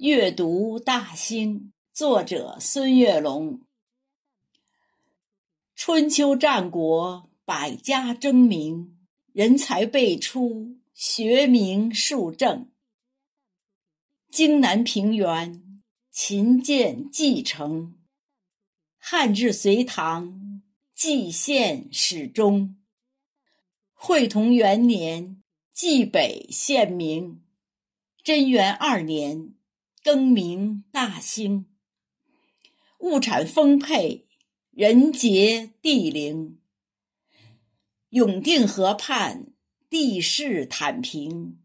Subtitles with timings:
[0.00, 3.60] 阅读大兴，作者孙月龙。
[5.74, 8.96] 春秋战国，百家争鸣，
[9.34, 12.70] 人才辈出，学名树正。
[14.30, 17.92] 荆南平原，秦建继承；
[18.96, 20.62] 汉至隋唐，
[20.94, 22.74] 蓟县始终。
[23.92, 25.42] 会同元年，
[25.74, 27.42] 蓟北县名；
[28.24, 29.56] 贞元二年。
[30.02, 31.66] 更名大兴，
[33.00, 34.26] 物产丰沛，
[34.70, 36.58] 人杰地灵。
[38.08, 39.52] 永定河畔，
[39.90, 41.60] 地势坦平，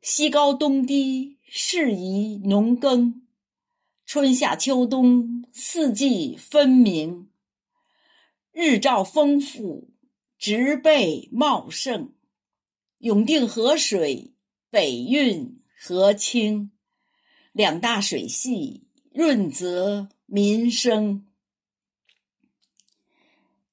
[0.00, 3.26] 西高东低，适宜农耕。
[4.06, 7.28] 春夏秋冬，四季分明。
[8.50, 9.90] 日照丰富，
[10.38, 12.14] 植被茂盛。
[12.98, 14.34] 永定河水
[14.70, 16.70] 北运河清。
[17.52, 21.26] 两大水系润泽民生。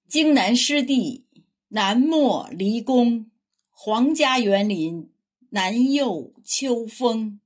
[0.05, 1.27] 荆南湿地
[1.69, 3.31] 南没离宫，
[3.69, 5.13] 皇家园林
[5.52, 7.39] 南佑秋风。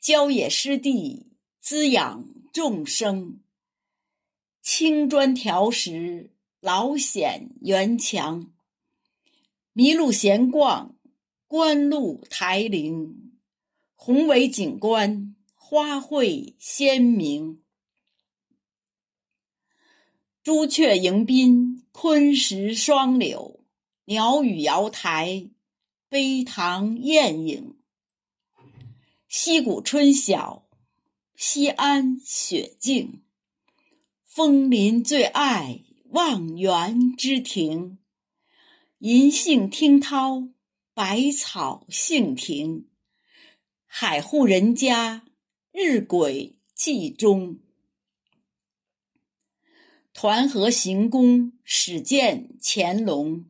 [0.00, 3.40] 郊野湿地滋养众生。
[4.60, 8.52] 青砖条石老显园墙。
[9.74, 10.96] 麋鹿闲逛
[11.46, 13.38] 观鹿台陵，
[13.94, 15.33] 宏伟景观。
[15.66, 17.62] 花卉鲜明，
[20.42, 23.64] 朱雀迎宾，昆石双柳，
[24.04, 25.48] 鸟语瑶台，
[26.10, 27.78] 碑堂艳影。
[29.26, 30.68] 溪谷春晓，
[31.34, 33.22] 西安雪静，
[34.22, 37.96] 枫林最爱望园之庭，
[38.98, 40.50] 银杏听涛，
[40.92, 42.90] 百草杏庭，
[43.86, 45.24] 海户人家。
[45.76, 47.58] 日晷记中，
[50.12, 53.46] 团河行宫始见乾隆。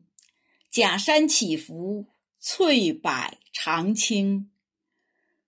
[0.71, 2.07] 假山起伏，
[2.39, 4.49] 翠柏长青。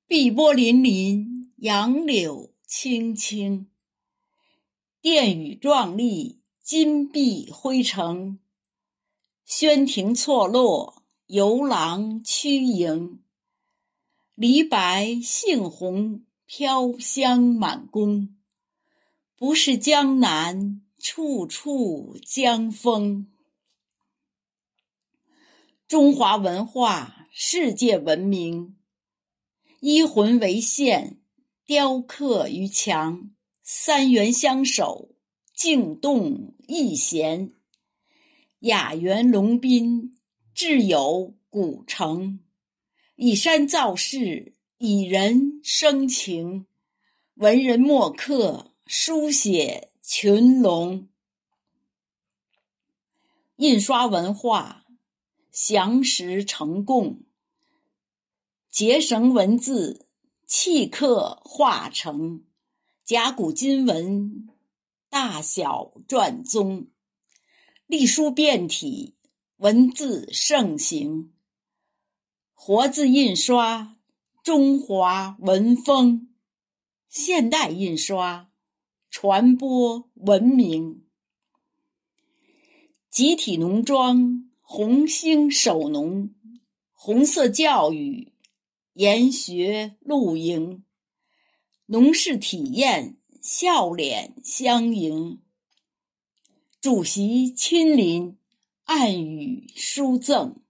[0.05, 3.71] 碧波粼粼，杨柳青青。
[5.01, 8.37] 殿宇壮丽，金碧辉煌。
[9.43, 13.23] 轩庭错落，游廊曲营。
[14.35, 16.23] 梨白杏红。
[16.49, 18.37] 飘香满宫，
[19.35, 23.29] 不是江南，处处江风。
[25.89, 28.77] 中华文化世界闻名，
[29.81, 31.19] 一魂为线，
[31.65, 33.29] 雕刻于墙。
[33.61, 35.09] 三元相守，
[35.53, 37.51] 静动一弦。
[38.59, 40.17] 雅园龙宾，
[40.53, 42.39] 志有古城。
[43.17, 44.53] 以山造势。
[44.79, 46.67] 以人生情，
[47.33, 51.09] 文人墨客书写群龙。
[53.55, 54.85] 印刷文化
[55.51, 57.23] 详实成贡，
[58.69, 60.05] 结绳文字
[60.45, 62.45] 契刻化成
[63.03, 64.47] 甲骨金文，
[65.09, 66.85] 大小篆宗，
[67.87, 69.15] 隶书变体，
[69.55, 71.33] 文字盛行，
[72.53, 73.96] 活字印刷。
[74.47, 76.29] 中华文风，
[77.09, 78.49] 现代印刷，
[79.09, 81.03] 传播文明。
[83.09, 86.33] 集体农庄，红星守农，
[86.93, 88.31] 红色教育，
[88.93, 90.85] 研学露营，
[91.87, 95.41] 农事体验，笑脸相迎。
[96.79, 98.37] 主席亲临，
[98.85, 100.61] 暗语书赠，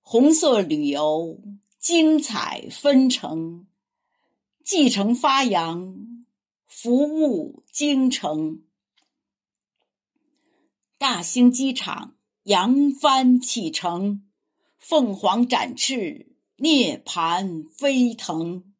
[0.00, 1.38] 红色旅游。
[1.78, 3.68] 精彩纷呈，
[4.64, 6.24] 继承发扬，
[6.66, 8.64] 服务京城。
[10.98, 14.28] 大兴机场扬帆启程，
[14.76, 18.74] 凤凰展翅，涅槃飞腾。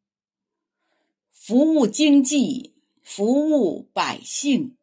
[1.31, 4.77] 服务经济，服务百姓，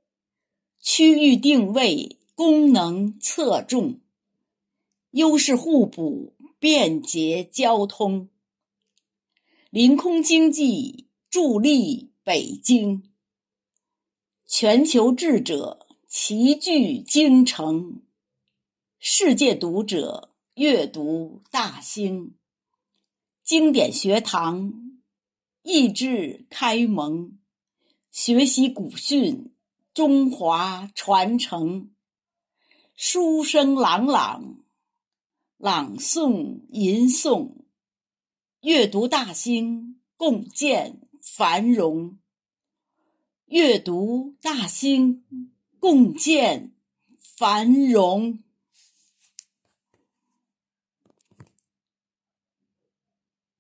[0.80, 4.00] 区域定位，功能侧重，
[5.12, 6.34] 优势互补。
[6.60, 8.30] 便捷交通，
[9.70, 13.12] 临空经济助力北京。
[14.48, 18.02] 全球智者齐聚京城，
[19.00, 22.36] 世界读者阅读大兴。
[23.44, 25.02] 经典学堂
[25.62, 27.38] 益智开蒙，
[28.12, 29.54] 学习古训，
[29.94, 31.92] 中华传承。
[32.96, 34.55] 书声朗朗。
[35.58, 37.64] 朗诵吟诵，
[38.62, 42.20] 阅读大兴，共建繁荣。
[43.46, 45.24] 阅读大兴，
[45.80, 46.76] 共建
[47.38, 48.44] 繁荣。